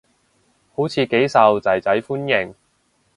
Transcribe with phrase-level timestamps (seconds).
[0.75, 2.55] 好似幾受囝仔歡迎